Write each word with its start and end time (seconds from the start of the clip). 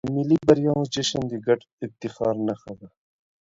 د 0.07 0.09
ملي 0.15 0.37
بریاوو 0.47 0.89
جشن 0.93 1.23
د 1.31 1.33
ګډ 1.45 1.59
افتخار 1.85 2.35
نښه 2.47 2.73
ده. 2.79 2.87